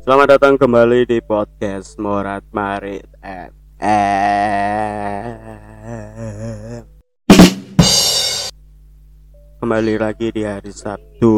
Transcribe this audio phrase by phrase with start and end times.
[0.00, 3.52] Selamat datang kembali di podcast Morat Marit FM.
[9.60, 11.36] Kembali lagi di hari Sabtu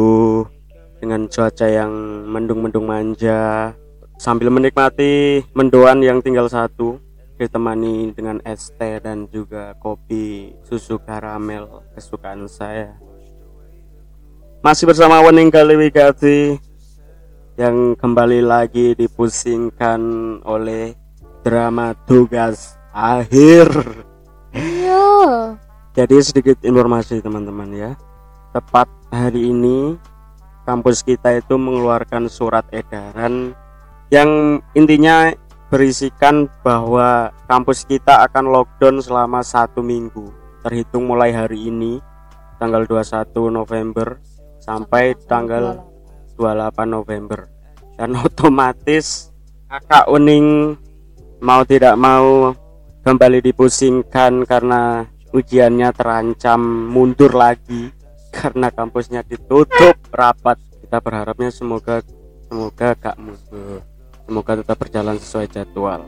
[0.95, 1.91] dengan cuaca yang
[2.31, 3.75] mendung-mendung manja
[4.15, 7.03] sambil menikmati mendoan yang tinggal satu
[7.35, 12.95] ditemani dengan es teh dan juga kopi susu karamel kesukaan saya.
[14.63, 16.71] Masih bersama Wening Kaliwigati
[17.53, 20.01] yang kembali lagi dipusingkan
[20.41, 20.97] oleh
[21.45, 23.69] drama tugas akhir.
[24.53, 25.57] Iya.
[25.93, 27.91] Jadi sedikit informasi teman-teman ya.
[28.53, 29.97] Tepat hari ini
[30.65, 33.53] kampus kita itu mengeluarkan surat edaran
[34.09, 35.33] yang intinya
[35.73, 40.29] berisikan bahwa kampus kita akan lockdown selama satu minggu
[40.61, 41.97] terhitung mulai hari ini
[42.61, 44.21] tanggal 21 November
[44.61, 45.92] sampai tanggal
[46.37, 47.49] 28 November.
[47.97, 49.29] Dan otomatis
[49.69, 50.77] kakak Uning
[51.43, 52.53] mau tidak mau
[53.03, 57.91] kembali dipusingkan karena ujiannya terancam mundur lagi
[58.33, 59.97] karena kampusnya ditutup.
[60.09, 60.57] Rapat.
[60.83, 62.05] Kita berharapnya semoga
[62.49, 63.81] semoga gak mundur.
[64.23, 66.05] Semoga tetap berjalan sesuai jadwal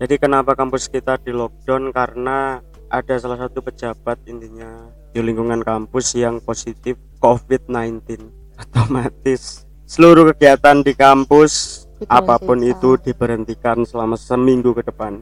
[0.00, 1.92] jadi kenapa kampus kita di lockdown?
[1.92, 2.56] Karena
[2.88, 8.00] ada salah satu pejabat intinya di lingkungan kampus yang positif COVID-19
[8.56, 15.20] otomatis seluruh kegiatan di kampus apa pun itu diberhentikan selama seminggu ke depan.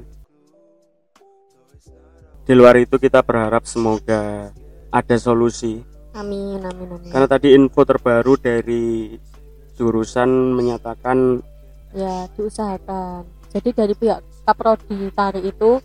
[2.47, 4.55] Di luar itu kita berharap semoga
[4.95, 5.83] ada solusi.
[6.15, 7.11] Amin, amin, amin.
[7.13, 9.19] karena tadi info terbaru dari
[9.75, 11.43] jurusan menyatakan
[11.97, 13.25] Ya, diusahakan.
[13.49, 15.77] Jadi dari pihak Kaprodi Tari itu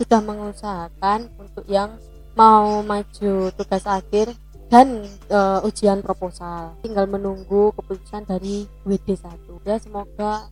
[0.00, 2.00] sudah mengusahakan untuk yang
[2.32, 4.32] mau maju tugas akhir
[4.72, 6.72] dan eh, ujian proposal.
[6.80, 9.68] Tinggal menunggu keputusan dari WD 1.
[9.68, 10.48] Ya, semoga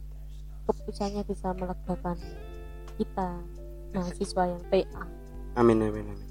[0.69, 2.21] keputusannya bisa melegakan
[3.00, 3.41] kita
[3.97, 5.05] mahasiswa yang TA.
[5.56, 6.28] Amin amin amin.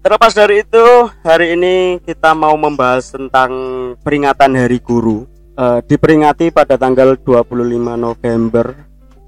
[0.00, 0.86] Terlepas dari itu,
[1.20, 3.52] hari ini kita mau membahas tentang
[4.00, 5.28] peringatan Hari Guru.
[5.60, 8.72] Eh, diperingati pada tanggal 25 November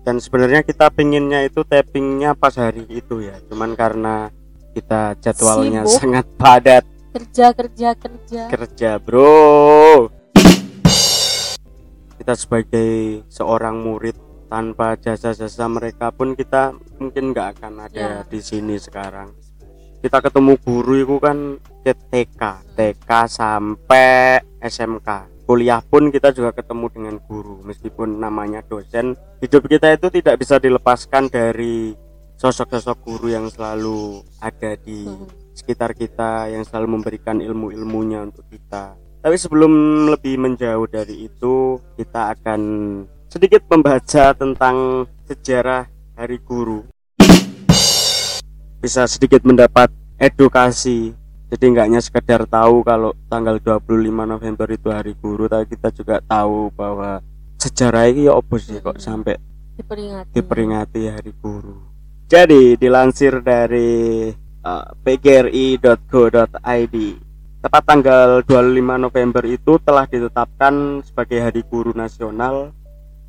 [0.00, 3.36] dan sebenarnya kita pinginnya itu tappingnya pas hari itu ya.
[3.52, 4.32] Cuman karena
[4.72, 6.00] kita jadwalnya Sibuk.
[6.00, 8.42] sangat padat Kerja, kerja, kerja.
[8.48, 10.08] kerja, bro.
[12.16, 14.16] Kita sebagai seorang murid
[14.48, 18.12] tanpa jasa-jasa mereka pun kita mungkin nggak akan ada Ya.
[18.24, 19.36] di sini sekarang.
[20.00, 22.40] Kita ketemu guru itu kan ke TK,
[22.72, 25.31] TK sampai SMK.
[25.42, 29.18] Kuliah pun kita juga ketemu dengan guru meskipun namanya dosen.
[29.42, 31.98] Hidup kita itu tidak bisa dilepaskan dari
[32.38, 35.26] sosok-sosok guru yang selalu ada di Hmm.
[35.52, 38.96] sekitar kita yang selalu memberikan ilmu-ilmunya untuk kita.
[39.22, 39.70] Tapi sebelum
[40.10, 42.60] lebih menjauh dari itu, kita akan
[43.30, 45.86] sedikit membaca tentang sejarah
[46.18, 46.82] Hari Guru.
[48.82, 51.14] Bisa sedikit mendapat edukasi.
[51.52, 56.24] Jadi nggak hanya sekedar tahu kalau tanggal 25 November itu Hari Guru, tapi kita juga
[56.24, 57.20] tahu bahwa
[57.60, 59.36] sejarah ini ya sih kok sampai
[59.76, 60.32] Diperingati.
[60.32, 61.76] diperingati Hari Guru.
[62.24, 64.32] Jadi dilansir dari
[64.64, 66.96] uh, pgri.go.id
[67.62, 72.72] tepat tanggal 25 November itu telah ditetapkan sebagai Hari Guru Nasional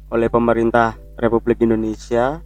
[0.08, 2.40] oleh pemerintah Republik Indonesia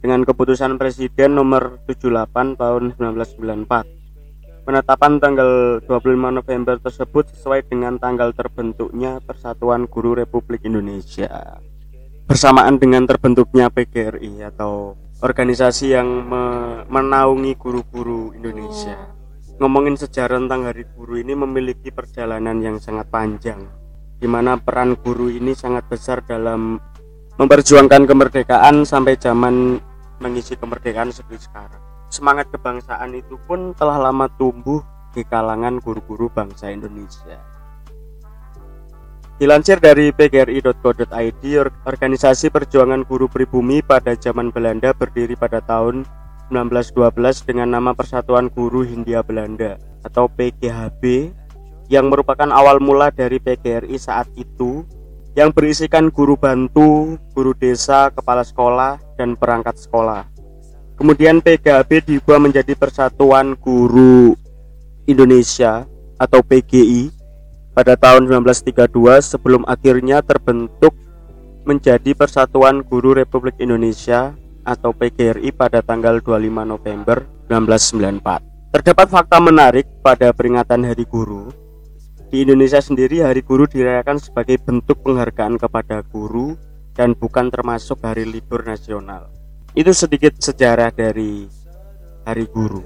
[0.00, 3.95] dengan keputusan Presiden nomor 78 tahun 1994.
[4.66, 11.62] Penetapan tanggal 25 November tersebut sesuai dengan tanggal terbentuknya Persatuan Guru Republik Indonesia
[12.26, 18.98] bersamaan dengan terbentuknya PGRI atau organisasi yang me- menaungi guru-guru Indonesia.
[19.62, 23.62] Ngomongin sejarah tentang Hari Guru ini memiliki perjalanan yang sangat panjang,
[24.18, 26.76] di mana peran guru ini sangat besar dalam
[27.38, 29.78] memperjuangkan kemerdekaan sampai zaman
[30.20, 31.85] mengisi kemerdekaan seperti sekarang.
[32.08, 34.80] Semangat kebangsaan itu pun telah lama tumbuh
[35.16, 37.40] di kalangan guru-guru bangsa Indonesia.
[39.36, 46.08] Dilansir dari pgri.co.id, or- organisasi perjuangan guru pribumi pada zaman Belanda berdiri pada tahun
[46.48, 49.76] 1912 dengan nama Persatuan Guru Hindia Belanda
[50.06, 51.34] atau PGHB
[51.92, 54.86] yang merupakan awal mula dari PGRI saat itu
[55.36, 60.24] yang berisikan guru bantu, guru desa, kepala sekolah, dan perangkat sekolah.
[60.96, 64.32] Kemudian PGHB diubah menjadi Persatuan Guru
[65.04, 65.84] Indonesia
[66.16, 67.12] atau PGI
[67.76, 68.88] pada tahun 1932
[69.20, 70.96] sebelum akhirnya terbentuk
[71.68, 74.32] menjadi Persatuan Guru Republik Indonesia
[74.64, 78.72] atau PGRI pada tanggal 25 November 1994.
[78.72, 81.52] Terdapat fakta menarik pada peringatan Hari Guru.
[82.32, 86.56] Di Indonesia sendiri Hari Guru dirayakan sebagai bentuk penghargaan kepada guru
[86.96, 89.35] dan bukan termasuk hari libur nasional.
[89.76, 91.44] Itu sedikit sejarah dari
[92.24, 92.80] Hari Guru.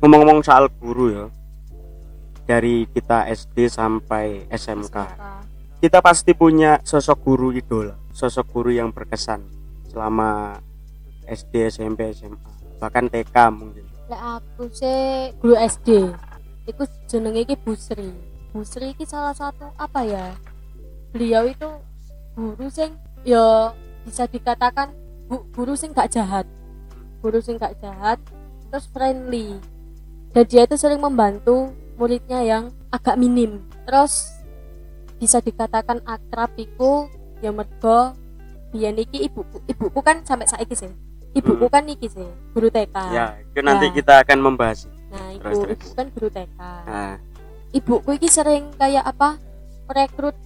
[0.00, 1.26] Ngomong-ngomong soal guru ya.
[2.48, 4.96] Dari kita SD sampai SMK.
[5.84, 9.44] Kita pasti punya sosok guru idola, sosok guru yang berkesan
[9.92, 10.56] selama
[11.28, 12.40] SD, SMP, SMA,
[12.80, 13.84] bahkan TK mungkin.
[14.08, 16.08] Lek aku sih guru SD.
[16.72, 18.35] Iku jenenge iki Bu Sri.
[18.56, 20.32] Bu Sri iki salah satu apa ya?
[21.12, 21.68] Beliau itu
[22.32, 23.68] guru sing ya
[24.00, 24.96] bisa dikatakan
[25.28, 26.48] bu, guru sing gak jahat.
[27.20, 28.16] Guru sing gak jahat,
[28.72, 29.60] terus friendly.
[30.32, 31.68] Dan dia itu sering membantu
[32.00, 33.60] muridnya yang agak minim.
[33.84, 34.32] Terus
[35.20, 38.16] bisa dikatakan akrab iku ya mergo
[38.68, 40.92] biyen iki ibuku ibuku kan sampai saiki sih
[41.32, 41.72] ibuku Hmm.
[41.72, 43.92] kan iki sih guru TK Ya, itu nanti Ya.
[43.92, 44.84] kita akan membahas.
[45.08, 45.72] nah ibu Terus, terus.
[45.76, 47.14] ibu kan guru TK Nah,
[47.74, 49.40] ibuku iki sering kayak apa
[49.86, 50.36] merekrut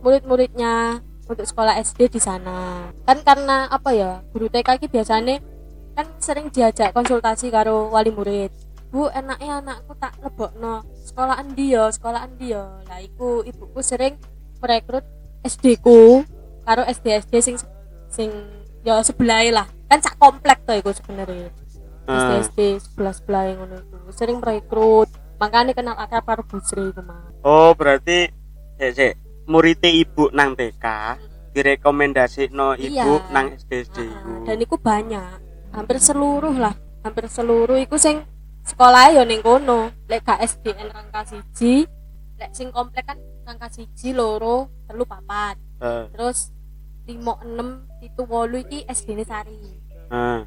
[0.00, 2.90] murid-muridnya untuk sekolah SD di sana.
[3.06, 5.38] Kan karena apa ya guru TK iki biasanya
[5.94, 8.50] kan sering diajak konsultasi karo wali murid.
[8.90, 14.18] Bu enaknya anakku tak lebokno sekolahan dia sekolahan dia lah iku ibuku sering
[14.58, 15.06] merekrut
[15.46, 16.26] SD ku
[16.66, 17.56] karo SD SD sing
[18.10, 18.30] sing
[18.82, 19.66] ya sebelah lah.
[19.86, 21.54] Kan sak komplek tuh iku sebenarnya.
[22.10, 23.78] SD SD sebelah sebelah yang ngono
[24.10, 25.06] sering merekrut
[25.40, 28.28] makanya kenal akrab karo Bu Sri iku mah oh berarti
[28.76, 29.14] sik sik.
[29.44, 30.84] Muridnya ibu nang TK
[31.50, 33.26] direkomendasi no ibu Iya.
[33.28, 34.32] nang SD Ah, iku.
[34.46, 35.32] dan iku banyak.
[35.70, 36.74] Hampir seluruh lah.
[37.00, 38.22] Hampir seluruh iku sing
[38.62, 39.90] sekolah ya ning kono.
[40.06, 41.82] Lek gak SDN rangka siji
[42.36, 45.58] lek sing komplek kan rangka siji loro telu papat.
[45.78, 46.54] Eh, terus
[47.04, 47.68] lima enam
[47.98, 49.58] itu wolu iki SD sari.
[50.06, 50.40] Eh.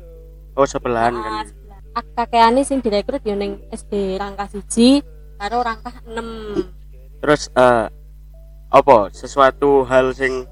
[0.53, 1.45] Oh sebelahan Ah, kan.
[1.93, 5.05] Kakeane sing direkrut ya ning SD rangka siji
[5.37, 6.57] karo rangka enam
[7.23, 7.87] Terus eh
[8.73, 10.43] apa sesuatu hal sing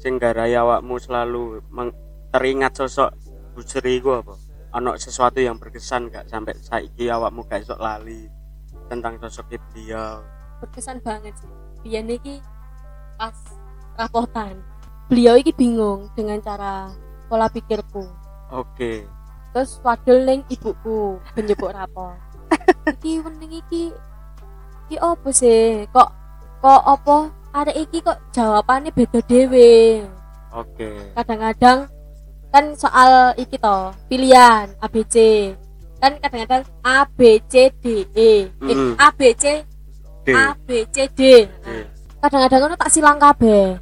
[0.00, 1.60] sing garai awakmu selalu
[2.34, 3.14] teringat sosok
[3.54, 4.34] Bu Sri iku apa?
[4.74, 8.26] Ono sesuatu yang berkesan gak sampai saiki awakmu gak esok lali
[8.90, 10.18] tentang sosok beliau.
[10.58, 11.50] berkesan banget sih
[11.84, 12.40] biyen iki
[13.20, 13.36] pas
[14.00, 14.58] rapotan
[15.12, 16.88] beliau iki bingung dengan cara
[17.28, 18.08] pola pikirku
[18.54, 19.04] Oke.
[19.54, 22.18] Terus wadul ning ibuku benjebuk rapor
[22.98, 23.94] iki wening iki
[24.90, 26.10] iki apa sih kok
[26.58, 30.02] kok apa arek iki kok jawabannya beda dewe
[30.50, 30.90] Oke.
[31.14, 31.86] kadang-kadang
[32.50, 33.78] kan soal iki to
[34.10, 35.14] pilihan ABC
[36.02, 38.94] kan kadang-kadang A B C D E eh, Mm.
[38.98, 39.62] A B C
[40.26, 40.26] D.
[40.34, 41.66] A B C D D.
[42.18, 43.78] kadang-kadang ono tak silang kabeh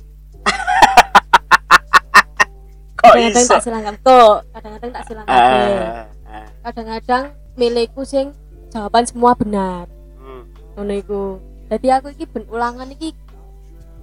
[3.03, 6.47] kadang-kadang tak silang kabeh Tuh, kadang-kadang tak silang kabeh Ah, ah.
[6.63, 8.27] kadang-kadang milikku sing
[8.71, 9.85] jawaban semua benar.
[10.17, 10.49] Hmm.
[10.73, 11.23] ngono iku.
[11.69, 13.13] Jadi aku iki ben ulangan iki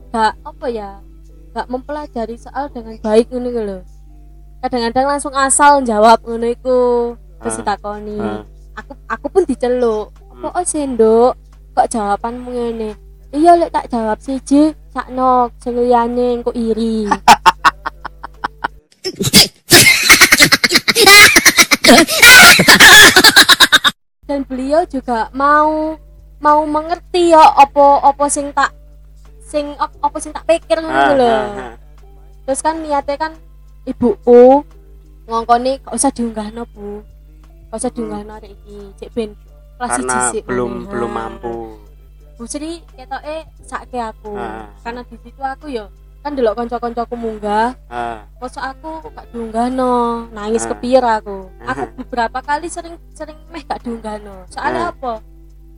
[0.10, 1.02] gak apa ya
[1.52, 3.80] gak mempelajari soal dengan baik ngono iku lho.
[4.60, 6.80] Kadang-kadang langsung asal jawab ngono iku.
[7.40, 7.60] Terus Ah.
[7.64, 8.20] ditakoni.
[8.20, 8.44] Ah.
[8.76, 10.12] aku aku pun diceluk.
[10.30, 10.44] Hmm.
[10.46, 11.34] kok oh sendok
[11.74, 12.92] kok jawabanmu ngene?
[13.30, 17.06] Iya lek tak jawab siji sakno sing liyane engko iri
[24.24, 25.98] dan beliau juga mau
[26.40, 28.72] mau mengerti ya opo opo sing tak
[29.42, 31.74] sing op- opo sing tak pikir ngono Ah, lho ah, ah.
[32.46, 33.34] terus kan niatnya kan
[33.84, 34.62] ibuku
[35.26, 37.02] ngongkoni gak usah diunggahno bu
[37.68, 39.34] gak usah diunggahno hari iki cek ben
[39.76, 40.90] kelas Karena siji belum maneh.
[40.92, 41.54] belum mampu.
[42.36, 44.70] Bu Sri ketoke sakke aku Ah.
[44.80, 50.64] karena di situ aku ya kan delok kanca-kancaku munggah Ah, Masa aku gak diunggahno, nangis
[50.64, 50.70] Ah.
[50.70, 51.48] kepir aku.
[51.62, 51.92] Aku Ah.
[51.98, 54.44] beberapa kali sering sering meh gak diunggahno.
[54.48, 54.94] Soalnya Ah.
[54.94, 55.14] apa?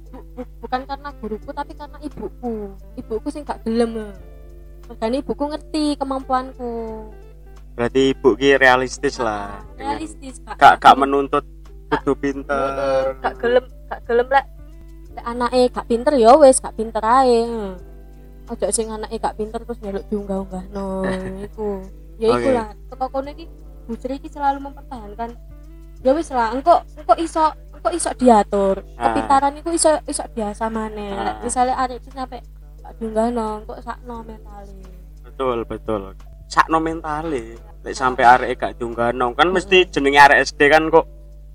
[0.07, 2.73] Bu- bu- bukan karena guruku tapi karena ibuku.
[2.95, 4.11] Ibuku sing gak gelem.
[4.87, 6.73] Makanya ibuku ngerti kemampuanku.
[7.71, 9.63] berarti ibu ki realistis lah.
[9.71, 10.59] Ah, Realistis, Kak.
[10.59, 11.47] Gak gak menuntut
[11.87, 13.15] kudu pinter.
[13.15, 14.45] Heeh, gak gelem, gak gelem lek
[15.11, 17.41] lek anake gak pinter ya wis gak pinter ae.
[18.51, 21.07] Ojo sing anake gak pinter terus nyeluk diunggah-unggahno
[21.47, 21.79] iku.
[22.19, 23.47] Ya iku lah, teko kono iki
[23.87, 25.31] Bu Sri iki selalu mempertahankan
[26.01, 28.83] ya wis lah engko engko iso engko iso diatur.
[28.99, 29.15] Ah.
[29.15, 31.15] Kepintaran iku iso iso biasa maneh.
[31.15, 31.23] Ah.
[31.23, 32.43] Lek misale arek iki sampe
[32.83, 34.75] gak diunggahno engko sakno mentale.
[35.23, 36.01] Betul, betul.
[36.51, 37.55] Sakno mentale.
[37.87, 41.07] Lek sampai arek gak diunggahno kan mesti jenenge arek SD kan kok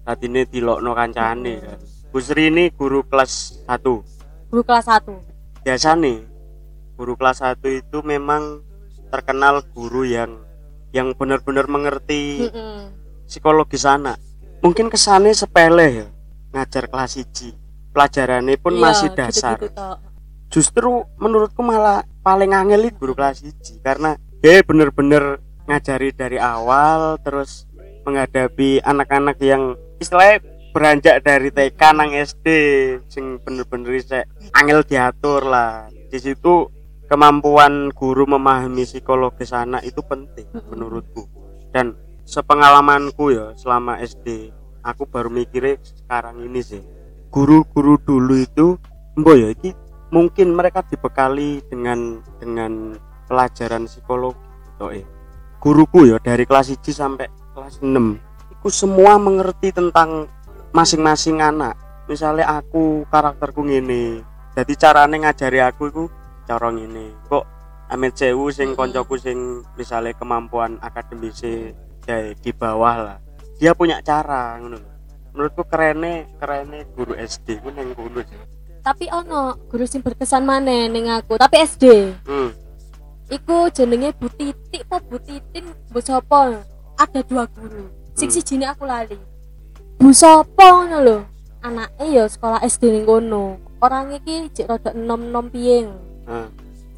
[0.08, 1.78] dadine dilokno kancane kan.
[2.08, 4.48] Bu Sri ini guru kelas 1.
[4.48, 5.66] Guru kelas 1.
[5.66, 6.35] Biasane
[6.96, 8.64] guru kelas 1 itu memang
[9.08, 10.42] terkenal guru yang
[10.90, 12.90] yang benar-benar mengerti Mm-mm.
[13.28, 14.16] psikologis anak
[14.60, 16.06] mungkin kesannya sepele ya
[16.50, 19.96] ngajar kelas 1 pelajarannya pun Iya, masih dasar gitu-gitu tok.
[20.48, 27.66] justru menurutku malah paling angel guru kelas 1 karena dia bener-bener ngajari dari awal terus
[28.06, 30.38] menghadapi anak-anak yang istilahnya
[30.70, 32.46] beranjak dari TK nang SD
[33.08, 36.68] sing bener-bener isek angel diatur lah di situ
[37.06, 41.26] kemampuan guru memahami psikologis anak itu penting menurutku.
[41.70, 41.94] Dan
[42.26, 44.50] sepengalamanku ya selama SD
[44.82, 46.82] aku baru mikirnya sekarang ini sih.
[47.30, 48.66] Guru-guru dulu itu
[49.16, 49.70] mbok ya iki
[50.14, 52.94] mungkin mereka dibekali dengan dengan
[53.26, 54.38] pelajaran psikologi
[54.70, 55.06] gitu eh.
[55.58, 57.90] Guruku ya dari kelas 1 sampai kelas 6
[58.54, 60.30] itu semua mengerti tentang
[60.70, 61.74] masing-masing anak.
[62.06, 64.22] Misalnya aku karakterku ngene
[64.56, 66.04] jadi carane ngajari aku itu
[66.46, 67.12] cara ngene.
[67.28, 67.44] Kok
[67.90, 68.78] amit sewu sing Mm-mm.
[68.78, 71.74] koncoku sing misalnya kemampuan akademisi
[72.06, 73.18] ya di bawah lah.
[73.58, 74.78] Dia punya cara ngono
[75.36, 78.40] menurutku kerennya kerennya guru SD ku neng guru sih.
[78.80, 81.84] Tapi ono guru sing berkesan maneh ning aku tapi SD
[82.24, 82.50] hmm.
[83.28, 86.56] iku jenenge Bu Titik apa Bu Titin Bu Sopo?
[86.96, 87.92] Ada dua guru.
[88.16, 88.36] Sing Hmm.
[88.40, 89.18] sijine aku lali.
[90.00, 91.18] Bu Sopo ngono lho.
[91.60, 93.60] Anake ya sekolah SD ning kono.
[93.82, 95.84] Orang iki cek rada enom-enom piye
[96.26, 96.50] Ah.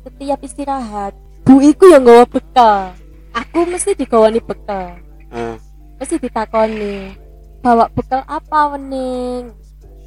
[0.04, 1.12] setiap istirahat
[1.48, 2.92] Bu iku ya nggawa bekal.
[3.32, 5.00] Aku mesti digawani bekal.
[5.32, 5.56] Ah.
[5.96, 7.16] mesti ditakoni
[7.64, 9.56] bawa bekal apa wening?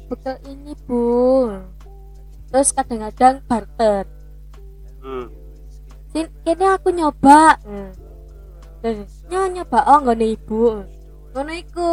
[0.06, 1.50] Bekal ini bu.
[2.46, 4.06] Terus kadang-kadang barter.
[5.02, 5.34] Hmm.
[6.14, 7.58] Sin, kini aku nyoba.
[7.66, 7.90] Hmm.
[8.78, 9.82] Terus, nyoba.
[9.90, 10.78] Oh nggone ibu.
[11.34, 11.92] Ngono iku.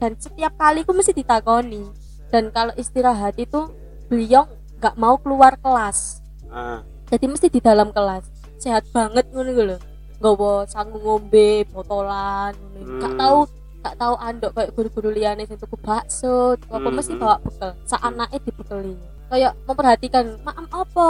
[0.00, 1.84] Dan setiap kali aku mesti ditakoni.
[2.32, 3.68] Dan kalau istirahat itu
[4.08, 4.48] beliau
[4.80, 6.80] nggak mau keluar kelas Ah.
[7.06, 8.26] jadi mesti di dalam kelas
[8.56, 9.78] sehat banget ngono iku lho
[10.16, 12.92] nggawa sanggu ngombe botolan iku.
[12.98, 13.20] gak Hmm.
[13.20, 13.38] tahu
[13.84, 17.20] gak tahu andok kayak guru-guru liyane sing tuku bakso tuku apa Hmm, mesti hmm.
[17.20, 21.08] bawa bekal sak anake dibekeli kayak memperhatikan maam apa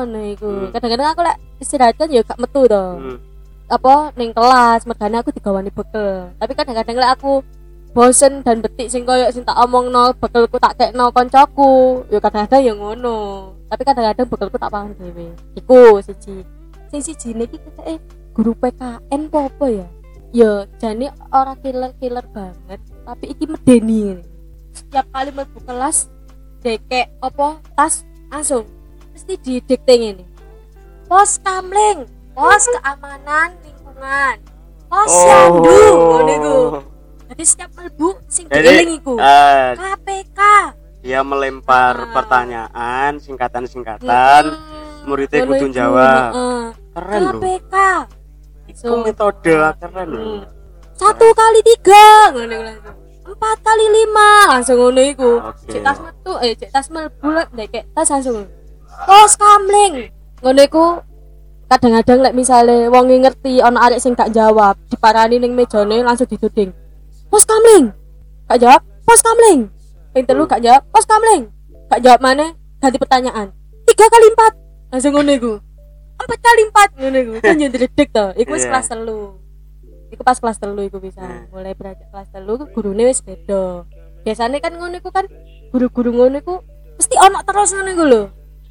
[0.00, 0.70] ngono iku Hmm.
[0.70, 3.18] kadang-kadang aku lek istirahat kan ya gak metu to Hmm.
[3.66, 7.42] apa ning kelas mergane aku digawani bekal tapi kadang-kadang lek aku
[7.90, 12.72] bosen dan betik sing koyo sing tak omongno bekelku tak kekno koncoku ya kadang-kadang ya
[12.72, 15.34] ngono tapi kadang-kadang bekelku tak paham dhewe.
[15.58, 16.46] Iku siji.
[16.90, 17.98] Sing siji niki eh
[18.30, 19.86] guru PKN apa apa ya?
[20.30, 24.20] Ya jane ora killer-killer banget tapi iki medeni
[24.76, 26.12] setiap kali mlebu kelas
[26.60, 28.68] deke apa tas langsung.
[29.16, 30.24] Mesti didikte ngene.
[31.08, 32.04] Pos kamling
[32.36, 34.36] pos keamanan lingkungan.
[34.86, 36.58] Pos yandu ngono iku.
[37.40, 39.16] Setiap mlebu sing dieling iku.
[39.16, 40.40] ah, KPK
[41.06, 42.10] dia melempar Ah.
[42.10, 44.42] pertanyaan singkatan-singkatan.
[44.44, 45.06] Mm-mm.
[45.06, 46.30] muridnya Ngono kudu jawab.
[46.34, 46.62] heeh.
[46.90, 47.32] keren loh.
[47.38, 47.74] KPK
[48.66, 50.42] itu So- metode keren loh.
[50.92, 52.34] Satu kali tiga.
[53.22, 54.30] Empat kali lima.
[54.50, 55.38] Langsung ngono iku.
[55.44, 55.70] Oke.
[55.70, 58.50] cek tas metu eh cek tas mlebu lek ndek kayak tas langsung.
[59.06, 60.10] Pos kamling
[60.42, 60.86] ngono iku.
[61.66, 66.70] Kadang-kadang lek misale wong ngerti ana arek sing gak jawab diparani ning mejane langsung dituding
[67.26, 67.90] pos kamling
[68.46, 69.66] gak jawab pos kamling
[70.16, 70.52] ping telu Hmm.
[70.56, 71.52] gak jawab pos kamling.
[71.92, 72.56] Gak jawab mana?
[72.80, 73.52] Ganti pertanyaan.
[73.84, 74.52] Tiga kali empat.
[74.88, 75.52] Langsung ngono iku.
[76.16, 76.88] Empat kali empat.
[76.96, 77.32] Ngono iku.
[77.44, 78.26] Kan jadi dedek to.
[78.40, 78.72] Iku wis Iya.
[78.72, 79.20] kelas telu.
[80.08, 81.20] Iku pas kelas telu iku bisa.
[81.20, 81.52] Hmm.
[81.52, 83.84] mulai beranjak kelas telu gurune wis beda.
[84.24, 85.28] Biasanya kan ngono iku kan
[85.68, 86.64] guru-guru ngono iku
[86.96, 88.22] mesti ono terus ngono iku lho.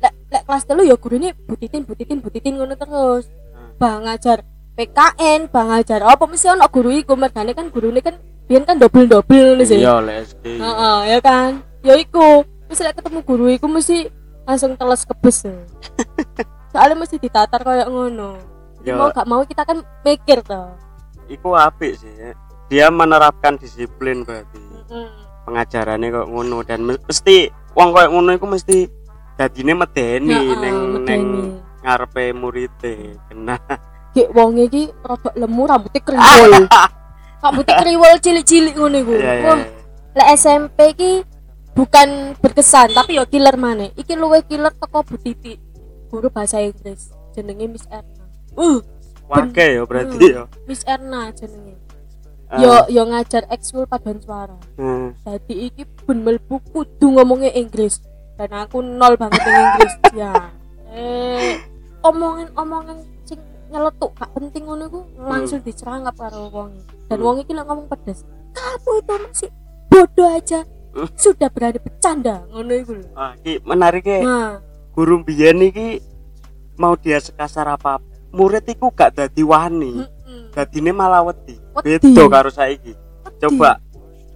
[0.02, 3.30] Lek lek kelas telu ya gurune butitin butitin butitin ngono terus.
[3.54, 3.78] Hmm.
[3.78, 4.42] bang ngajar
[4.76, 7.16] PKN bang ngajar apa mesti ono guru iku?
[7.16, 8.16] Mergane kan gurune kan
[8.46, 9.80] biyen kan double double ngono sih.
[9.80, 11.64] Iya SD Heeh, ya kan?
[11.82, 12.44] Ya iku.
[12.66, 14.12] Lek ketemu guru iku mesti
[14.44, 15.38] langsung teles kebes.
[15.44, 15.56] Ya.
[16.72, 18.36] soalnya mesti ditatar kayak ngono.
[18.78, 18.96] Jadi Ya.
[18.96, 20.76] mau gak mau kita kan mikir toh
[21.26, 22.12] iku apik sih.
[22.68, 24.62] Dia menerapkan disiplin berarti.
[24.86, 25.10] Mm.
[25.46, 28.86] pengajarannya kok ngono dan me- mesti wong koyo ngono iku mesti
[29.34, 31.42] dadine medeni Heeh, neng neng medeni.
[31.82, 32.94] ngarepe murite.
[33.26, 33.58] Kena
[34.16, 36.52] Gek wong iki rada lemu rambutnya kriwol.
[37.44, 39.14] rambutnya kriwol cilik-cilik ngono iku.
[39.14, 39.68] Iya, iya, Wah, iya.
[40.16, 41.12] lek SMP ki
[41.72, 42.08] bukan
[42.40, 43.92] berkesan tapi yo killer maneh.
[43.94, 45.60] Iki luwe killer teko Bu Titi.
[46.08, 48.24] Guru bahasa Inggris jenenge Miss Erna.
[48.56, 48.80] Uh,
[49.26, 50.32] Wake ya berarti Hmm.
[50.32, 51.76] ya Miss Erna jenenge.
[52.46, 54.56] Ah, Yo yo ngajar ekskul paduan suara.
[54.78, 55.18] hmm.
[55.20, 58.00] Jadi iki ben mlebu kudu ngomongnya Inggris
[58.38, 60.32] dan aku nol banget ing Inggris ya.
[60.90, 61.60] Eh
[62.00, 63.02] omongan-omongan
[63.76, 66.72] nyeletuk gak penting ngono iku langsung dicerangap karo wong.
[67.06, 67.26] Dan Hmm.
[67.28, 68.24] wong iki lek ngomong pedes.
[68.50, 69.50] Kamu itu masih
[69.86, 70.60] bodoh aja.
[70.96, 71.12] Hmm.
[71.14, 73.08] Sudah berani bercanda ngono iku lho.
[73.14, 74.52] ah, iki menarik ya Nah,
[74.90, 76.00] guru biyen iki
[76.76, 78.00] mau dia sekasar apa
[78.32, 80.52] murid iku gak dadi wani Mm-mm.
[80.52, 82.96] dadine malah wedi beda karo saiki
[83.38, 83.80] coba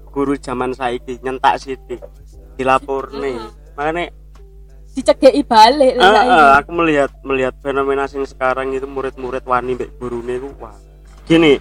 [0.08, 2.00] guru zaman saiki nyentak sithik
[2.56, 3.76] dilapurne Mm-mm.
[3.76, 4.12] makanya
[5.00, 6.28] dicegeki balik saiki.
[6.36, 10.76] eh, aku melihat melihat fenomena sing sekarang itu murid-murid wani mbek gurune iku wah
[11.24, 11.56] gini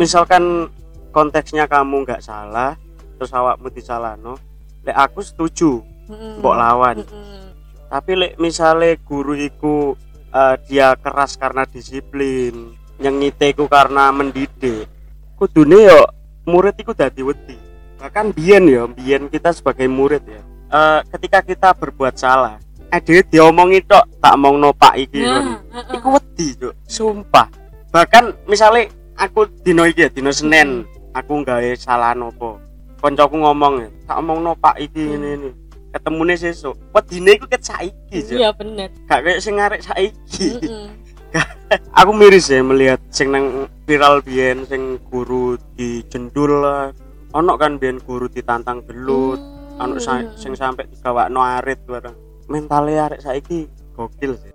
[0.00, 0.72] misalkan
[1.12, 2.80] konteksnya kamu nggak salah
[3.20, 4.40] terus awakmu disalahno
[4.82, 6.40] lek aku setuju Mm-mm.
[6.40, 7.52] mbok lawan Mm-mm.
[7.92, 9.92] tapi lek misale guru iku
[10.32, 14.88] eh, dia keras karena disiplin nyengite iku karena mendidik
[15.36, 16.00] kudune yo
[16.48, 17.58] murid iku dadi wedi
[18.00, 22.56] bahkan biyen yo biyen kita sebagai murid ya eh, ketika kita berbuat salah
[22.88, 25.52] ade diomongi tok tak omong nopak iki Nah, ngono.
[25.72, 25.96] heeh.
[25.96, 26.46] iku wedi
[26.84, 27.48] sumpah
[27.88, 32.60] bahkan misale aku dino iki ya dino Senin aku nggawe salah nopo
[32.98, 35.16] koncoku ngomong ya tak omong nopak iki Hmm.
[35.16, 35.50] ini ini
[35.88, 40.88] ketemune sesuk wedine iku ket saiki cuk iya bener gak kayak sing arek saiki Mm-mm.
[41.96, 46.92] aku miris ya melihat sing nang viral biyen sing guru dijendul lah
[47.32, 49.60] ono kan biyen guru ditantang gelut Hmm.
[49.82, 52.16] Ono sa- sing sampai digawakno arit bareng.
[52.46, 54.54] Mentale arek saiki gokil sih.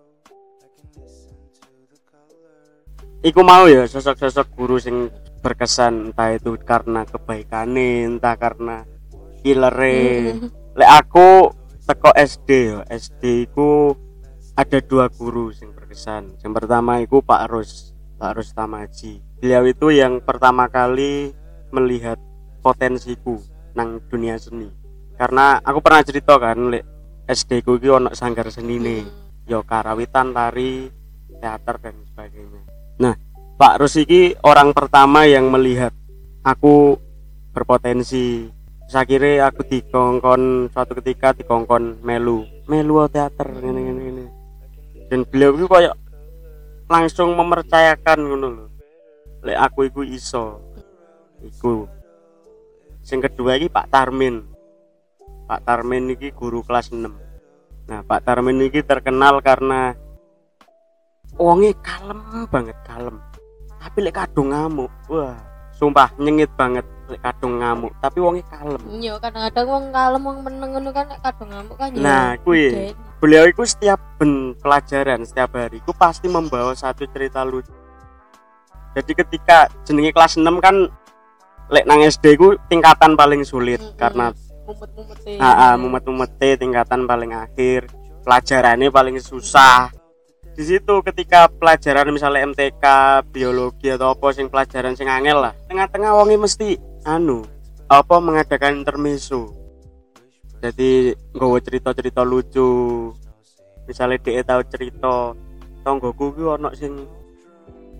[3.25, 5.09] Iku mau ya sosok-sosok guru sing
[5.41, 8.85] berkesan entah itu karena kebaikane entah karena
[9.41, 10.49] killere Mm-mm.
[10.77, 11.51] lek aku
[11.87, 13.93] teko SD ya SD ku
[14.57, 16.37] ada dua guru yang berkesan.
[16.41, 19.21] Yang pertama itu Pak Rus Pak Rus Tamaji.
[19.37, 21.33] Beliau itu yang pertama kali
[21.69, 22.17] melihat
[22.65, 23.37] potensiku
[23.77, 24.86] nang dunia seni
[25.17, 26.77] karena aku pernah cerita kan
[27.27, 29.01] SD ku iki ono sanggar seni nih
[29.49, 30.87] yo karawitan tari
[31.41, 32.61] teater dan sebagainya.
[33.01, 33.13] Nah
[33.57, 35.91] Pak Rus iki orang pertama yang melihat
[36.45, 36.95] aku
[37.51, 38.53] berpotensi.
[38.87, 42.47] Saya kira aku dikongkon suatu ketika dikongkon melu.
[42.71, 44.25] Melu teater ini ini ini
[45.07, 45.95] dan beliau itu kayak
[46.87, 48.65] langsung mempercayakan ngono lho.
[49.43, 50.59] Lek aku iku iso.
[51.43, 51.87] Iku.
[53.03, 54.56] Sing kedua iki Pak Tarmin
[55.47, 57.07] Pak Tarmin iki guru kelas 6
[57.87, 59.95] nah Pak Tarmin iki terkenal karena
[61.39, 62.19] wonge kalem
[62.51, 63.15] banget kalem
[63.79, 65.37] tapi lek kadung ngamuk wah
[65.73, 70.69] sumpah nyengit banget lek kadung ngamuk tapi wonge kalem Iya, kadang-kadang wong kalem wong meneng
[70.75, 72.01] ngono kan nek kadang ngamuk kan ya.
[72.01, 72.67] Nah, kuwi.
[72.67, 77.73] Jadi, beliau itu setiap ben pelajaran setiap hari itu pasti membawa satu cerita lucu
[78.93, 80.89] jadi ketika jenenge kelas 6 kan
[81.73, 83.97] lek nang SD ku tingkatan paling sulit Mm-mm.
[83.97, 84.29] karena
[84.67, 85.31] mumet-mumete.
[85.39, 87.87] ah, ah, mumet-mumete tingkatan paling akhir.
[88.27, 89.87] Pelajarannya paling susah.
[90.57, 92.85] Di situ ketika pelajaran misalnya MTK
[93.29, 95.53] biologi atau apa sing pelajaran sing angel lah.
[95.69, 96.69] Tengah-tengah wongi mesti
[97.07, 97.45] anu
[97.87, 99.53] apa mengadakan intermezzo.
[100.59, 103.13] Jadi nggawa cerita-cerita lucu.
[103.85, 105.31] Misalnya dia tahu cerita
[105.85, 107.05] tonggoku ki ono sing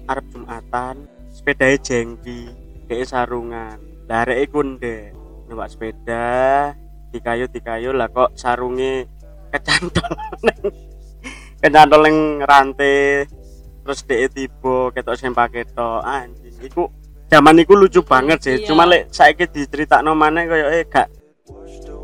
[0.10, 2.52] arep jumatan sepedanya jengki
[2.90, 3.78] dia sarungan.
[4.10, 6.76] Lare iku ndek numpak sepeda
[7.08, 9.08] di kayu di kayu lah kok sarungnya
[9.56, 10.12] kecantol.
[11.64, 13.26] Kecantol neng rantai
[13.82, 16.92] terus dia tiba ketok sempak ketok anjing iku
[17.32, 18.56] zaman iku lucu banget sih.
[18.60, 18.68] Iya.
[18.68, 21.08] cuma lek saiki diceritakno maneh koyo eh gak.
[21.88, 21.96] To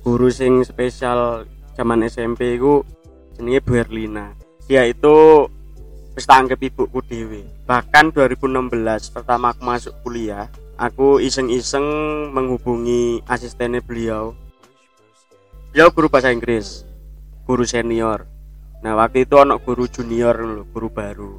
[0.00, 1.44] guru sing spesial
[1.76, 2.84] zaman SMP ku
[3.40, 4.36] jenenge Bu Erlina
[4.68, 5.48] dia itu
[6.12, 11.84] wis tak anggap ibuku dewe bahkan 2016 pertama aku masuk kuliah aku iseng-iseng
[12.32, 14.32] menghubungi asistennya beliau.
[15.70, 16.88] Beliau guru bahasa Inggris
[17.44, 18.24] guru senior.
[18.80, 21.32] Nah waktu itu ono guru junior lho, guru baru.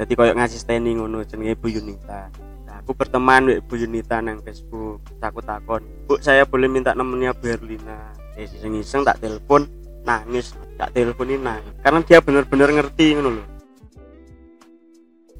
[0.00, 2.32] Jadi koyok ngasisteni ngono jenenge Bu Yunita.
[2.64, 7.36] Nah, aku berteman dengan Bu Yunita nang Facebook aku takon Bu saya boleh minta nomornya
[7.36, 9.68] Bu Erlina eh iseng-iseng tak telepon
[10.04, 13.46] nangis tak teleponin nangis karena dia bener-bener ngerti ngono loh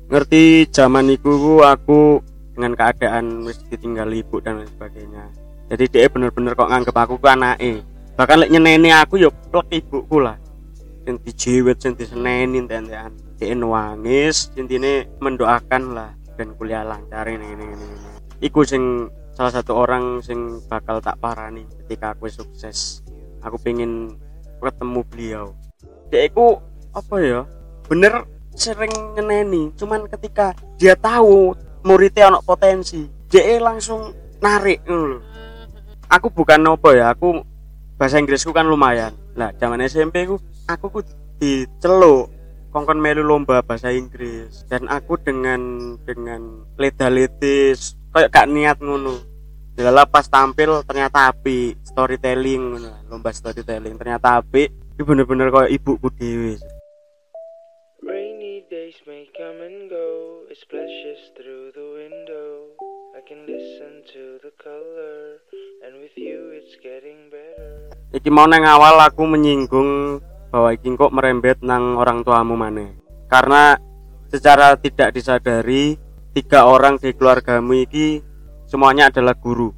[0.07, 2.22] ngerti zaman itu ku aku
[2.57, 5.25] dengan keadaan wis ditinggal ibu dan lain sebagainya.
[5.68, 7.85] Jadi dia bener-bener kok nganggep aku ku anake.
[8.16, 10.40] Bahkan lek nyeneni aku yo plek ibuku lah.
[11.05, 16.11] Sing dijewet sing diseneni enten-enten dia nangis intine mendoakan lah.
[16.37, 17.87] Dan kuliah lancar ini ini ini.
[18.44, 23.01] iku sing salah satu orang sing bakal tak parani ketika aku sukses.
[23.40, 24.16] Aku pengen
[24.61, 25.47] ketemu beliau.
[26.09, 26.61] Dia iku
[26.97, 27.40] apa ya
[27.87, 28.25] bener
[28.57, 31.53] sering nyeneni cuman ketika dia tahu
[31.85, 35.21] muridnya anak potensi dia langsung narik lho.
[36.09, 37.45] aku bukan apa ya aku
[37.97, 39.12] bahasa Inggrisku kan lumayan.
[39.35, 41.01] Lah zaman SMP ku aku ku
[41.40, 42.33] diceluk.
[42.71, 44.69] Kongkon melu lomba bahasa Inggris.
[44.69, 49.36] Dan aku dengan dengan leda letis kayak gak niat ngono
[49.77, 52.81] Delala pas tampil ternyata api storytelling
[53.12, 56.57] lomba storytelling ternyata api itu bener-bener kayak ibuku dewe
[58.01, 60.09] Rainy days may come and go.
[60.49, 62.73] It splashes through the window.
[63.12, 65.45] I can listen to the color,
[65.85, 67.93] and with you it's getting better.
[68.17, 72.97] iki mau neng awal aku menyinggung bahwa iki kok merembet nang orang tuamu mana
[73.29, 73.77] karena
[74.33, 76.01] secara tidak disadari
[76.33, 78.25] tiga orang di keluargamu iki
[78.77, 79.73] semuanya adalah guru.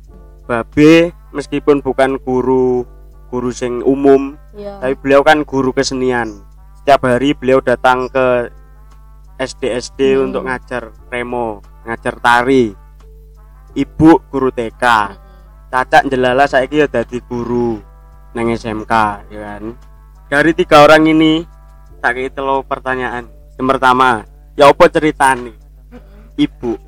[0.50, 2.82] Babe meskipun bukan guru
[3.30, 4.82] guru sing umum iya.
[4.82, 6.42] tapi beliau kan guru kesenian.
[6.82, 8.50] Setiap hari beliau datang ke
[9.38, 10.22] SD SD Hmm.
[10.26, 12.74] untuk ngajar remo ngajar tari.
[13.78, 14.82] Ibu guru TK
[15.70, 17.78] cacak jelala saiki ya dadi guru
[18.34, 18.92] nang SMK
[19.30, 19.78] ya kan?
[20.26, 21.46] Dari tiga orang ini
[22.02, 23.30] tak telo pertanyaan.
[23.54, 24.26] Yang pertama
[24.58, 25.54] ya apa ceritane?
[26.34, 26.87] Ibu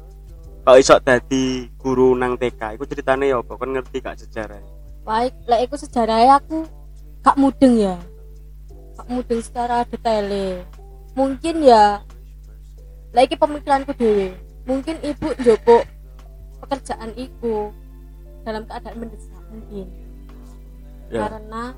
[0.71, 3.59] kok iso dadi guru nang TK iku ceritane ya apa?
[3.59, 4.63] Kan ngerti gak sejarah?
[5.03, 6.63] Baik lek iku sejarahnya aku
[7.27, 7.99] gak mudeng ya.
[8.95, 10.63] Gak mudeng secara detail.
[11.19, 12.07] Mungkin ya
[13.11, 14.31] lagi pemikiranku dewe
[14.63, 15.83] mungkin ibu njopok
[16.63, 17.75] pekerjaan iku
[18.47, 19.91] dalam keadaan mendesak mungkin.
[21.11, 21.27] Ya.
[21.27, 21.75] Karena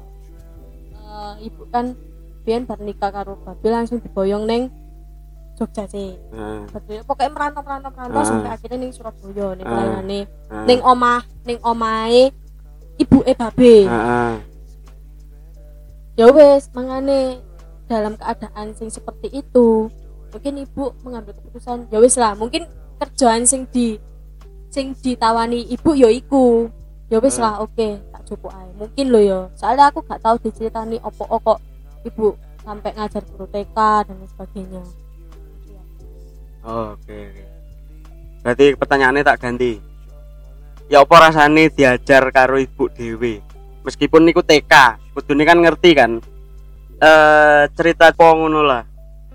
[0.92, 1.96] eh, ibu kan
[2.44, 4.68] biyen bar nikah karo babe langsung diboyong neng
[5.62, 7.06] Jogja sih nah, Betul.
[7.06, 8.26] pokoknya merantau merantau merantau Ah.
[8.26, 9.70] sampai akhirnya ning Surabaya ning Ah.
[9.70, 10.20] pelayanane
[10.50, 12.24] nah, ning omah ning omahe
[12.98, 14.36] ibu e babe ah.
[16.14, 17.40] ya wes mangane
[17.86, 19.88] dalam keadaan sing seperti itu
[20.28, 22.64] mungkin ibu mengambil keputusan ya wes lah mungkin
[22.98, 23.96] kerjaan sing di
[24.68, 26.68] sing ditawani ibu ya iku
[27.06, 27.44] ya wes Hmm.
[27.44, 31.58] lah oke tak cukup ae mungkin lo ya soalnya aku gak tahu diceritani opo kok
[32.02, 34.82] ibu sampai ngajar guru TK dan sebagainya
[36.62, 37.44] Oh, oke oke.
[38.42, 39.78] Berarti pertanyaannya tak ganti.
[40.90, 43.42] Ya apa rasane diajar karo ibu dewe?
[43.82, 46.22] Meskipun niku TK, kudune kan ngerti kan.
[47.02, 48.82] Eh cerita ngono lah.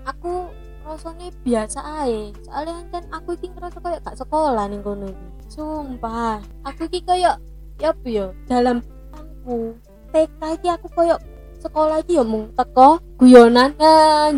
[0.08, 0.48] aku
[0.88, 6.40] rasanya biasa ae soalnya kan aku iki ngerasa kayak gak sekolah nih kono iki sumpah
[6.64, 7.36] aku iki kayak
[7.76, 8.80] ya apa ya dalam
[9.12, 9.76] aku
[10.16, 11.20] TK iki aku kayak
[11.60, 13.76] sekolah iki ya mung teko guyonan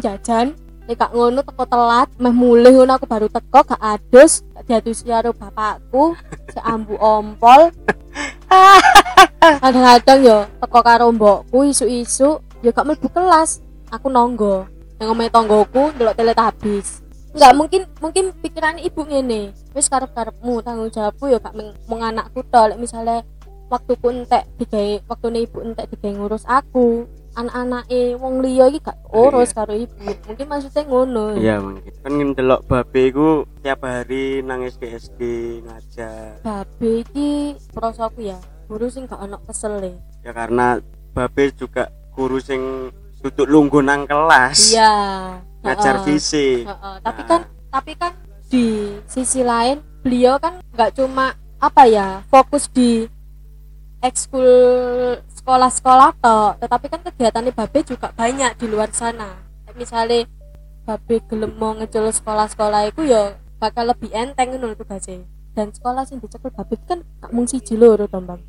[0.02, 0.58] jajan
[0.90, 5.06] nek gak ngono teko telat meh mulih ngono aku baru teko gak adus gak diadusi
[5.06, 6.18] karo bapakku
[6.50, 7.70] si ambu ompol.
[9.62, 13.62] Kadang-kadang yo teko karo mbokku isu-isu yo gak mlebu kelas
[13.94, 14.66] aku nonggo.
[14.98, 20.90] Yang ngomongin tonggoku delok teletabis nggak mungkin mungkin pikiran ibu ngene wis karep karepmu tanggung
[20.90, 21.54] jawabku ya gak
[21.86, 23.22] mung anakku tok misalnya
[23.70, 27.06] waktuku entek digawe waktune ibu entek digawe ngurus aku
[27.40, 31.92] anak-anake wong liya iki gak urus karo ibu mungkin maksudnya ngono Iya mungkin.
[31.98, 35.20] Kan ndelok babe iku tiap hari nang SD SD
[35.62, 36.40] ngajar.
[36.40, 37.30] babe iki
[37.70, 39.92] prosoku ya guru sing gak ono kesel e.
[40.20, 40.78] Ya karena
[41.10, 44.70] babe juga guru sing duduk lungguh nang kelas.
[44.70, 44.92] iya
[45.60, 46.04] Ngajar Heeh.
[46.06, 46.64] fisik.
[46.64, 47.28] Heeh, tapi Nah.
[47.28, 48.12] kan tapi kan
[48.46, 48.66] di
[49.04, 53.04] sisi lain beliau kan nggak cuma apa ya fokus di
[54.00, 54.48] ekskul
[55.28, 59.36] sekolah-sekolah toh tetapi kan kegiatannya babe juga banyak di luar sana.
[59.76, 60.24] Misalnya
[60.88, 65.24] babe gelem mau ngecul sekolah-sekolah itu ya bakal lebih enteng ngono tugasnya.
[65.52, 68.40] Dan sekolah sing dicekel babe kan gak mung siji loro to Bang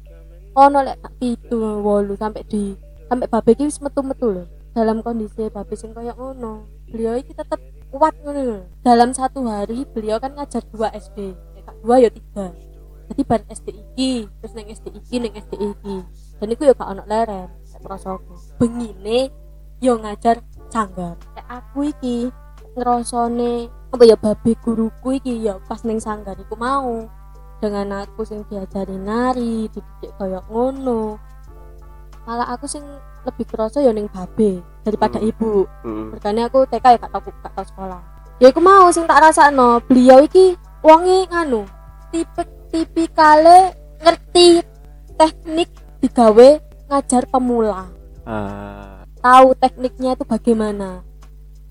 [0.51, 2.75] ono lek tak pitu wolu sampai di
[3.07, 4.43] sampai babe ki wis metu-metu lho.
[4.71, 7.59] Dalam kondisi babe sing koyo ngono beliau iki tetep
[7.91, 8.59] kuat ngono lho.
[8.83, 12.70] Dalam satu hari beliau kan ngajar dua SD gak dua ya tiga
[13.11, 15.95] jadi bar SD iki terus neng SD iki neng SD iki
[16.39, 19.27] dan iku ya gak ono leren nek prosoku bengine
[19.83, 20.39] yo ngajar
[20.71, 22.31] sanggar Nek aku iki
[22.75, 27.11] ngerosone apa ya babe guruku iki ya pas neng sanggar iku mau.
[27.61, 31.19] Dengan aku sing diajari nari dididik kayak ngono.
[32.25, 32.81] Malah aku sing
[33.27, 35.29] lebih kerasa ya ning babe daripada Hmm.
[35.29, 35.53] ibu.
[35.85, 36.05] Heeh.
[36.15, 38.01] Mergane aku TK ya gak tau gak tau sekolah.
[38.41, 41.61] Ya aku mau sing tak rasakno, beliau iki wonge nganu,
[42.09, 44.63] tipe tipikale ngerti
[45.19, 45.69] teknik
[46.01, 46.49] digawe
[46.89, 47.91] ngajar pemula.
[48.25, 51.05] Eh, Tahu tekniknya itu bagaimana.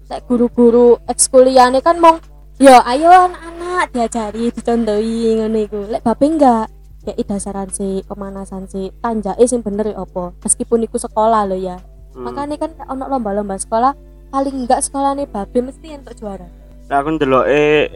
[0.06, 2.22] Lek guru-guru ekskuliane kan mong
[2.62, 5.80] ya ayo anak-anak diajari dicontohi ngono iku.
[5.90, 6.66] Lek babe enggak
[7.00, 10.36] kayak dasaran sih, pemanasan sih, tanjake sing bener ya apa.
[10.44, 11.80] Meskipun iku sekolah lo ya.
[12.14, 12.24] hmm.
[12.26, 13.94] makanya kan ono lomba-lomba sekolah
[14.30, 16.46] paling enggak sekolah nih babe mesti untuk juara
[16.90, 17.94] Nah, aku ndeloke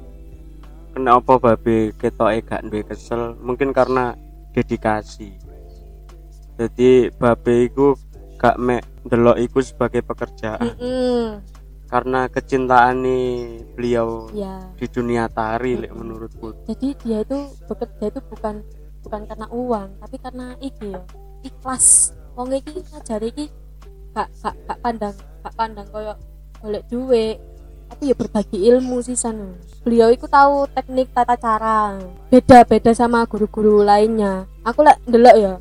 [0.94, 3.34] kenapa babe ketoke gak duwe kesel?
[3.42, 4.14] Mungkin karena
[4.54, 5.34] dedikasi.
[6.54, 7.98] Jadi babe iku
[8.38, 10.70] gak mek ndelok iku sebagai pekerjaan.
[10.78, 11.42] Mm-mm.
[11.84, 13.06] karena kecintaan
[13.78, 14.66] beliau ya.
[14.74, 16.50] di dunia tari lek menurutku.
[16.66, 17.38] Jadi dia itu
[17.70, 18.66] bekerja itu bukan
[19.06, 21.02] bukan karena uang tapi karena iki ya
[21.46, 22.10] ikhlas.
[22.34, 23.46] Wong iki ngajari iki
[24.10, 25.14] gak gak gak pandang
[25.46, 26.18] gak pandang koyo
[26.58, 27.38] golek duit
[27.90, 32.00] tapi ya berbagi ilmu sih sana beliau itu tahu teknik tata cara.
[32.32, 34.48] Beda beda sama guru-guru lainnya.
[34.64, 35.54] Aku lah ndelok ya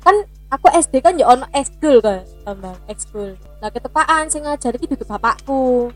[0.00, 0.16] kan
[0.48, 5.10] aku SD kan ya ono ekskul kan tambah ekskul lah ketepaan sing ngajar iki duduk
[5.10, 5.92] bapakku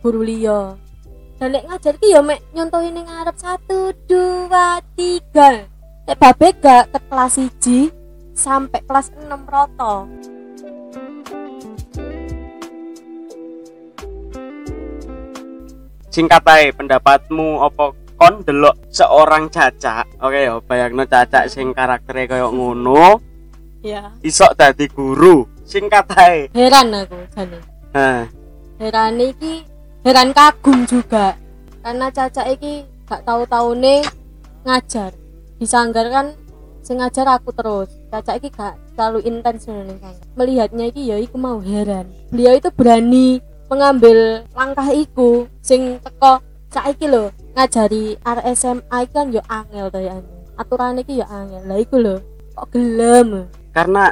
[0.00, 0.78] guru liya.
[1.38, 5.68] Dan lek ngajar iki ya mek nyontohin ning ngarep satu dua tiga.
[6.08, 7.92] Lek babe gak ke kelas 1
[8.32, 10.08] sampai kelas 6 roto
[16.08, 20.08] singkat ae pendapatmu opo kon delok seorang cacak.
[20.18, 23.22] Oke ya bayangno cacak sing karakternya kayak ngono.
[23.84, 25.46] Ya isok dadi guru.
[25.68, 28.24] Singkat ae heran aku jane nah
[28.80, 29.64] heran iki
[30.02, 31.36] heran kagum juga.
[31.84, 34.04] Karena caca iki gak tahu taune
[34.64, 35.12] ngajar.
[35.56, 36.26] Disanggar kan
[36.84, 37.88] sing ngajar aku terus.
[38.08, 40.00] Caca iki gak terlalu intens nih
[40.34, 42.08] melihatnya iki ya iku mau heran.
[42.32, 46.40] Beliau itu berani mengambil langkah iku sing teko
[46.72, 50.16] saiki lho ngajari RSMA kan yo angel to ya.
[50.56, 51.62] Aturan iki yo angel.
[51.68, 52.16] Lah iku lho
[52.56, 53.46] kok gelem?
[53.72, 54.10] Karena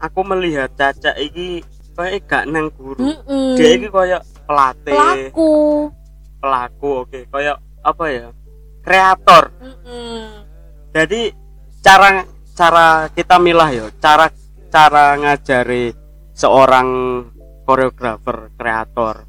[0.00, 1.62] aku melihat cacak iki
[1.94, 2.98] kayak gak nang guru.
[2.98, 3.54] Mm-mm.
[3.54, 4.92] dia iki pelatih.
[4.96, 5.52] Pelaku.
[6.42, 7.20] Pelaku oke.
[7.30, 8.26] Kayak apa ya?
[8.84, 9.44] Kreator.
[9.62, 10.44] Mm-mm.
[10.94, 11.34] jadi
[11.82, 12.22] cara
[12.54, 14.30] cara kita milah ya cara
[14.70, 15.90] cara ngajari
[16.34, 16.88] seorang
[17.64, 19.24] koreografer kreator.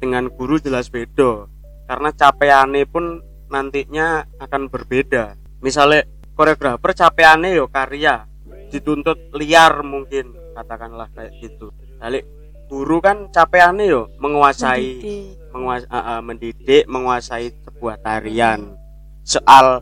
[0.00, 1.48] Dengan guru jelas beda.
[1.84, 5.36] Karena capekane pun nantinya akan berbeda.
[5.60, 8.24] Misalnya koreografer capekane yo karya.
[8.72, 11.70] Dituntut liar mungkin katakanlah kayak gitu.
[12.00, 12.24] Balik
[12.68, 15.52] guru kan capekane yo menguasai Mendidik.
[15.54, 18.74] menguas- ah, ah, mendidik menguasai sebuah tarian.
[19.22, 19.80] Soal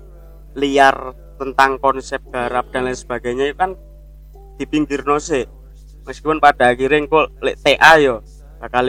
[0.54, 3.74] liar tentang konsep garap dan lain sebagainya itu kan
[4.54, 5.48] di pinggir nose
[6.02, 8.22] meskipun pada akhirnya kok lek TA yo
[8.58, 8.86] bakal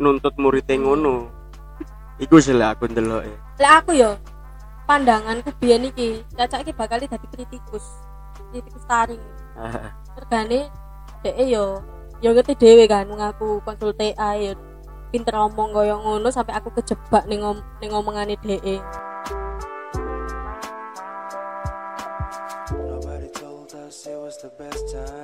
[0.00, 1.28] nuntut muridnya ngono
[2.20, 3.34] iku sih lah aku ndelok e.
[3.62, 4.10] lek aku yo
[4.84, 7.84] pandanganku biyen iki caca iki bakal dadi kritikus
[8.52, 9.16] kritikus tari
[10.18, 10.68] regane
[11.24, 11.80] dhek yo
[12.20, 14.52] yo ngerti dhewe kan ngaku konsul TA yo
[15.08, 18.82] pinter ngomong koyo ngono sampai aku kejebak ning ngom ning ngomongane dhek
[22.74, 25.23] Nobody told us it was the best time.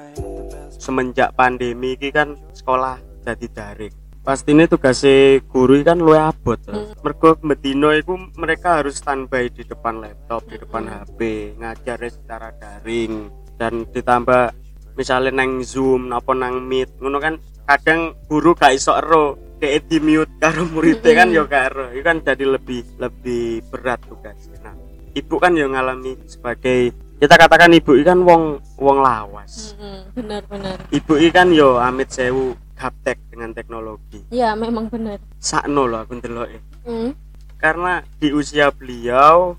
[0.80, 6.92] Semenjak pandemi ini kan sekolah jadi daring pasti ini tugasnya guru kan lu abot Hmm.
[7.00, 10.96] mergo medino itu mereka harus standby di depan laptop di depan Hmm.
[11.04, 11.18] HP
[11.56, 14.56] ngajarnya secara daring dan ditambah
[14.96, 20.00] misalnya nang zoom apa nang meet ngono kan kadang guru gak iso ero kayak di
[20.00, 21.38] mute karo muridnya kan Mm-mm.
[21.38, 24.74] yo gak ero itu kan jadi lebih lebih berat tugasnya nah
[25.12, 29.76] ibu kan yang ngalami sebagai kita katakan ibu ini kan wong wong lawas.
[30.16, 30.40] Bener
[30.88, 34.24] ibu ini kan yo amit sewu gaptek dengan teknologi.
[34.32, 36.48] Iya memang bener sakno loh aku ndelok
[36.88, 37.12] mm.
[37.60, 39.52] karena di usia beliau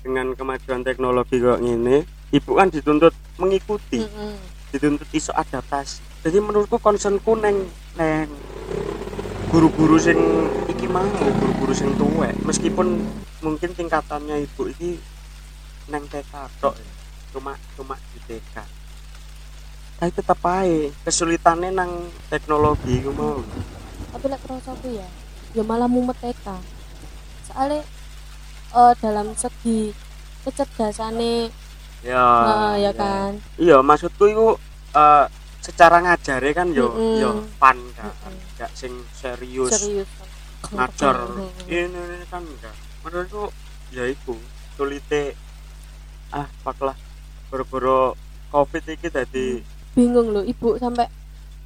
[0.00, 4.00] dengan kemajuan teknologi kok gini ibu kan dituntut mengikuti.
[4.00, 4.54] Mm-mm.
[4.74, 6.02] dituntut iso adaptasi.
[6.26, 8.26] Jadi menurutku concernku neng neng
[9.52, 10.18] guru-guru sing
[10.66, 11.04] iki mau
[11.38, 12.32] guru-guru sing tuwek.
[12.42, 13.06] Meskipun
[13.44, 14.98] mungkin tingkatannya ibu ini
[15.92, 16.74] neng TK tok.
[16.74, 16.93] ya.
[17.34, 18.84] Cuma cuma di TK
[19.98, 23.38] tapi tetap aja kesulitannya nang teknologi iku mau.
[24.10, 25.06] Tapi lek kerasa aku ya
[25.54, 26.46] ya malah mumet TK
[27.46, 27.82] soalnya
[28.74, 29.94] eh, dalam segi
[30.42, 31.48] kecerdasane
[32.02, 33.38] ya nah, ya kan?
[33.54, 34.46] Iya maksudku itu
[34.98, 35.26] eh,
[35.62, 37.22] secara ngajare kan yo Mm-mm.
[37.22, 38.10] yo fun kan.
[38.10, 38.58] Mm-mm.
[38.58, 40.10] gak sing serius, serius.
[40.74, 41.28] Ngajar.
[41.70, 43.52] Ini, ini kan enggak menurutku
[43.92, 44.34] ya itu
[44.74, 45.36] sulite
[46.32, 46.96] ah paklah
[47.54, 48.18] boro-boro
[48.50, 49.62] covid iki tadi
[49.94, 51.06] bingung loh ibu sampai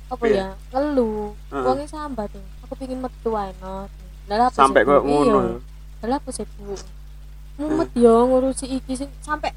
[0.09, 0.37] apa Iya.
[0.37, 1.33] ya ngeluh.
[1.48, 1.64] Heeh.
[1.64, 3.88] uangnya sambat tuh aku pingin metu ae not
[4.29, 5.01] apa sampai Bu?
[5.01, 5.64] ngono.
[6.05, 6.77] Lah apa sih bu
[7.57, 9.48] mumet yo ngurusi iki sing sampai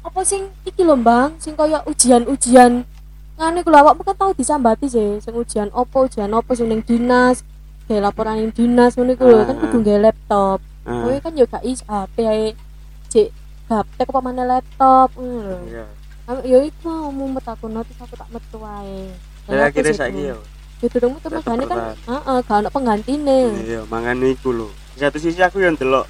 [0.00, 2.88] apa sing iki lho bang sing kaya ujian-ujian.
[3.36, 6.80] Ngene ku lho awakmu kan tau disambati sih sing ujian opo ujian opo sing ning
[6.80, 7.44] dinas
[7.84, 10.58] kayak laporan ning dinas ngono iku lho kan kudu nggawe laptop.
[10.88, 12.48] Kowe kan yo gak is HP ae.
[13.12, 13.28] Cek
[13.66, 15.86] gaptek apa mana laptop ngono lho iya
[16.42, 19.10] yo iku mau aku notis aku tak metu ae
[19.46, 20.38] saya Lah, apa akhirnya saiki yo.
[20.82, 24.68] tuh Tetep magane kan heeh gak ono penggantine iya mangan iku lho.
[24.94, 26.06] Di satu sisi aku yang delok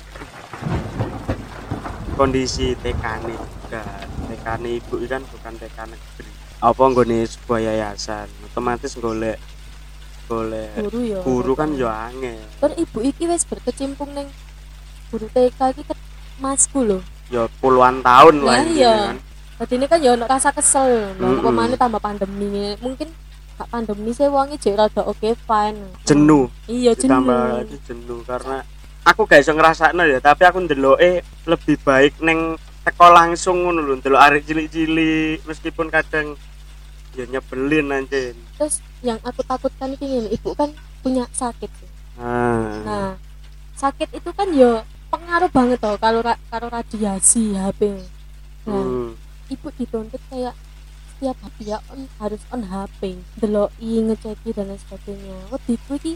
[2.16, 2.96] kondisi dan
[4.26, 6.30] TK nih ibu kan bukan TK negeri.
[6.64, 8.28] Apa nggone sebuah yayasan?
[8.48, 9.36] Otomatis golek
[10.26, 12.40] golek guru ya guru kan yo angel.
[12.58, 14.32] Terus ibu iki wis berkecimpung ning
[15.12, 15.94] guru TK iki ke
[16.40, 16.98] masku lho.
[17.26, 18.94] Yo puluhan tahun lah Lah ini iya.
[19.10, 19.18] kan
[19.56, 21.16] Dadi ini kan ya rasa kesel lho.
[21.16, 21.40] Mm-mm.
[21.40, 22.76] Apa maneh tambah pandemi.
[22.76, 23.08] Mungkin
[23.56, 25.80] gak pandemi sih wonge jek rada oke fine.
[26.04, 27.24] jenuh Iya jenuh.
[27.24, 28.60] lagi jenuh karena
[29.00, 33.94] aku gak iso ngrasakno ya tapi aku ndeloke lebih baik neng teko langsung ngono lho
[33.96, 36.36] ndelok arek cilik-cilik meskipun kadang
[37.16, 40.68] ya nyebelin anjir Terus yang aku takutkan ngene, ibu kan
[41.00, 41.72] punya sakit.
[42.20, 43.10] ah Nah,
[43.72, 48.02] sakit itu kan ya pengaruh banget toh kalau ra- karo radiasi HP.
[48.66, 49.14] Nah, hmm.
[49.52, 50.54] ibu dituntut kayak
[51.16, 55.36] setiap hari ya on, harus on HP deloki ngeceki dan lain sebagainya.
[55.48, 56.12] Wediku iki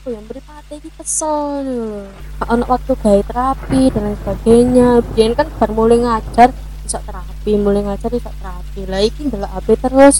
[0.00, 2.08] aku yang beripate iki kesel lho
[2.40, 4.88] Gak ono waktu gawe terapi dan lain sebagainya.
[5.12, 8.80] Biyen kan baru mulai ngajar bisa terapi mulai ngajar bisa terapi.
[8.88, 10.16] Lah iki ndelok HP terus.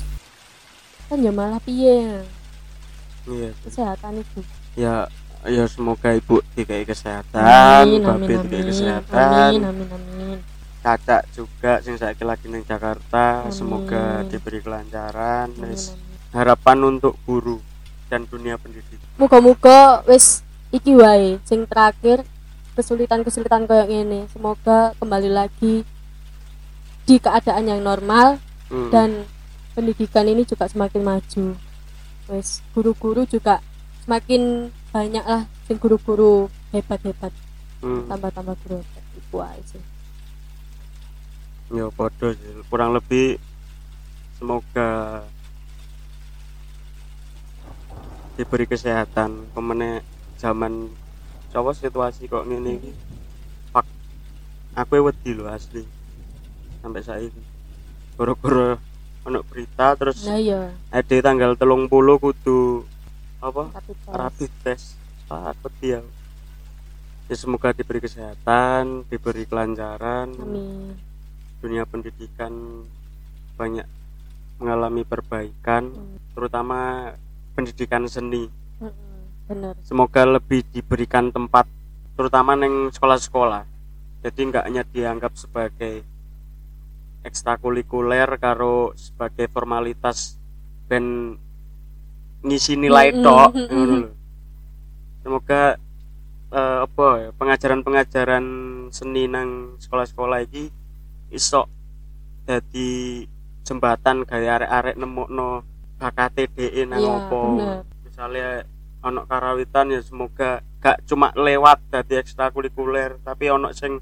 [1.09, 2.25] Kan ya malah piye?
[3.25, 3.51] Iya.
[3.65, 4.41] Kesehatan ibu.
[4.77, 5.09] Ya
[5.47, 10.39] ya semoga ibu dikai kesehatan amin dikai amin kesehatan amin amin amin
[10.81, 13.53] kakak juga sing saiki lagi neng Jakarta Amin.
[13.53, 16.33] semoga diberi kelancaran amin, Wis, amin.
[16.33, 17.57] harapan untuk guru
[18.07, 22.25] dan dunia pendidikan Muga-muga wis iki wae sing terakhir
[22.75, 25.87] kesulitan-kesulitan kayak gini semoga kembali lagi
[27.05, 28.89] di keadaan yang normal Hmm.
[28.89, 29.29] dan
[29.73, 31.53] pendidikan ini juga semakin maju
[32.29, 33.61] wis guru-guru juga
[34.03, 37.35] semakin banyak lah sing guru-guru hebat-hebat.
[37.83, 38.07] Hmm.
[38.07, 38.79] tambah-tambah guru.
[38.79, 39.83] Hebat wae sih
[41.73, 42.53] ya bodoh sih.
[42.69, 43.41] Kurang lebih
[44.37, 45.23] semoga
[48.39, 49.51] diberi kesehatan.
[49.57, 50.05] Pemene
[50.37, 50.91] zaman
[51.55, 52.93] coba situasi kok ngene iki.
[53.73, 53.87] Pak
[54.77, 55.83] aku wedi lho asli
[56.85, 57.43] sampai saiki.
[58.15, 58.77] Gara-gara
[59.25, 60.69] ono berita terus nah iya.
[60.93, 62.85] Ada tanggal telung puluh kudu
[63.45, 63.65] apa?
[63.75, 64.15] Rapid test.
[64.15, 64.87] rapid test
[65.33, 66.05] ah ya
[67.25, 70.29] ya semoga diberi kesehatan diberi kelancaran.
[70.37, 70.97] Amin.
[71.65, 72.53] Dunia pendidikan
[73.57, 73.87] banyak
[74.61, 76.17] mengalami perbaikan Hmm.
[76.37, 77.13] terutama
[77.55, 78.51] pendidikan seni.
[78.83, 78.93] Mm-mm.
[79.45, 81.69] bener semoga lebih diberikan tempat
[82.17, 83.65] terutama neng sekolah-sekolah.
[84.25, 86.01] Jadi nggak hanya dianggap sebagai
[87.25, 90.37] ekstrakurikuler karo sebagai formalitas
[90.89, 91.37] ben
[92.45, 93.69] ngisi nilai Mm-mm, tok mm-mm.
[93.73, 94.11] ngono lho.
[95.25, 95.63] semoga
[96.53, 98.47] eh, apa ya pengajaran-pengajaran
[98.93, 100.69] seni nang sekolah-sekolah iki
[101.33, 101.65] iso
[102.45, 103.25] jadi
[103.65, 105.65] jembatan gaya arek-arek nemokno
[105.97, 107.81] bakate DE nang opo bener.
[108.05, 108.49] misalnya
[109.01, 113.97] ono karawitan ya semoga gak cuma lewat dari ekstrakurikuler tapi ono sing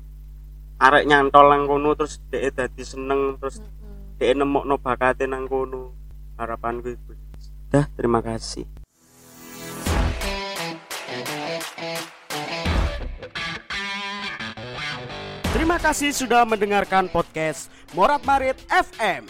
[0.82, 3.62] arek nyantol nang kono terus DE dadi seneng terus.
[4.18, 5.94] DE nemokno bakate nang kono
[6.38, 7.12] harapanku itu
[7.72, 8.68] dah terima kasih
[15.52, 19.28] Terima kasih sudah mendengarkan podcast Morat Marit FM.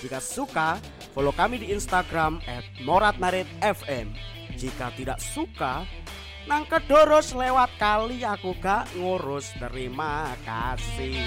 [0.00, 0.80] Jika suka,
[1.12, 2.40] follow kami di Instagram
[2.84, 4.12] @moratmaritfm.
[4.58, 5.84] Jika tidak suka,
[6.48, 9.52] nang kedoros lewat kali aku gak ngurus.
[9.60, 11.20] Terima kasih.